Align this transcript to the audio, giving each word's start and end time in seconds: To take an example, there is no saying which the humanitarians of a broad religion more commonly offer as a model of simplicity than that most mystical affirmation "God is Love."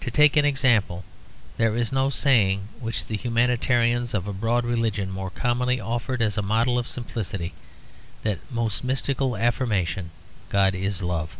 To 0.00 0.10
take 0.10 0.38
an 0.38 0.46
example, 0.46 1.04
there 1.58 1.76
is 1.76 1.92
no 1.92 2.08
saying 2.08 2.68
which 2.80 3.04
the 3.04 3.18
humanitarians 3.18 4.14
of 4.14 4.26
a 4.26 4.32
broad 4.32 4.64
religion 4.64 5.10
more 5.10 5.28
commonly 5.28 5.78
offer 5.78 6.16
as 6.18 6.38
a 6.38 6.42
model 6.42 6.78
of 6.78 6.88
simplicity 6.88 7.52
than 8.22 8.38
that 8.38 8.50
most 8.50 8.82
mystical 8.82 9.36
affirmation 9.36 10.10
"God 10.48 10.74
is 10.74 11.02
Love." 11.02 11.36